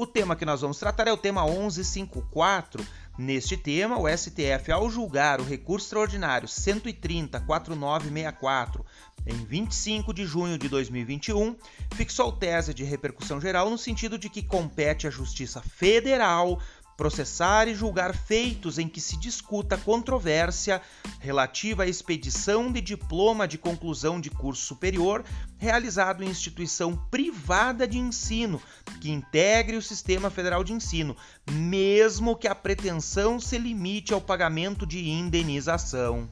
[0.00, 2.82] O tema que nós vamos tratar é o tema 1154.
[3.18, 8.80] Neste tema, o STF, ao julgar o recurso extraordinário 130-4964
[9.26, 11.54] em 25 de junho de 2021,
[11.92, 16.58] fixou tese de repercussão geral no sentido de que compete à Justiça Federal
[17.00, 20.82] processar e julgar feitos em que se discuta controvérsia
[21.18, 25.24] relativa à expedição de diploma de conclusão de curso superior
[25.56, 28.60] realizado em instituição privada de ensino
[29.00, 31.16] que integre o Sistema Federal de Ensino,
[31.50, 36.28] mesmo que a pretensão se limite ao pagamento de indenização.